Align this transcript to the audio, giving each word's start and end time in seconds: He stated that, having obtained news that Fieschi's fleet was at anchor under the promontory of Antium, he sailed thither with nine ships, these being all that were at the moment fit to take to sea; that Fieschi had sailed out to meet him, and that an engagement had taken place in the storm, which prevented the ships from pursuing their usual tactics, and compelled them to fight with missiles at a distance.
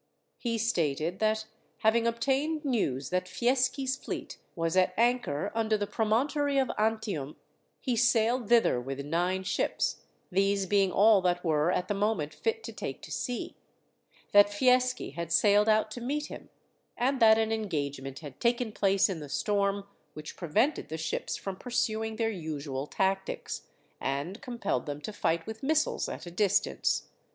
He 0.39 0.57
stated 0.57 1.19
that, 1.19 1.45
having 1.81 2.07
obtained 2.07 2.65
news 2.65 3.11
that 3.11 3.27
Fieschi's 3.27 3.95
fleet 3.95 4.39
was 4.55 4.75
at 4.75 4.95
anchor 4.97 5.51
under 5.53 5.77
the 5.77 5.85
promontory 5.85 6.57
of 6.57 6.71
Antium, 6.75 7.35
he 7.79 7.95
sailed 7.95 8.49
thither 8.49 8.81
with 8.81 9.05
nine 9.05 9.43
ships, 9.43 9.97
these 10.31 10.65
being 10.65 10.91
all 10.91 11.21
that 11.21 11.45
were 11.45 11.71
at 11.71 11.87
the 11.87 11.93
moment 11.93 12.33
fit 12.33 12.63
to 12.63 12.73
take 12.73 13.03
to 13.03 13.11
sea; 13.11 13.55
that 14.31 14.49
Fieschi 14.49 15.11
had 15.11 15.31
sailed 15.31 15.69
out 15.69 15.91
to 15.91 16.01
meet 16.01 16.25
him, 16.29 16.49
and 16.97 17.19
that 17.19 17.37
an 17.37 17.51
engagement 17.51 18.21
had 18.21 18.39
taken 18.39 18.71
place 18.71 19.07
in 19.07 19.19
the 19.19 19.29
storm, 19.29 19.87
which 20.13 20.35
prevented 20.35 20.89
the 20.89 20.97
ships 20.97 21.35
from 21.37 21.55
pursuing 21.55 22.15
their 22.15 22.31
usual 22.31 22.87
tactics, 22.87 23.67
and 23.99 24.41
compelled 24.41 24.87
them 24.87 24.99
to 24.99 25.13
fight 25.13 25.45
with 25.45 25.61
missiles 25.61 26.09
at 26.09 26.25
a 26.25 26.31
distance. 26.31 27.09